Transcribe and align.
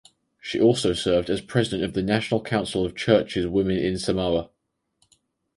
She 0.39 0.59
also 0.59 0.93
served 0.93 1.29
as 1.29 1.41
President 1.41 1.83
of 1.83 1.93
the 1.93 2.01
National 2.01 2.41
Council 2.41 2.83
of 2.83 2.95
Churches 2.95 3.45
Women 3.45 3.77
in 3.77 3.99
Samoa. 3.99 4.49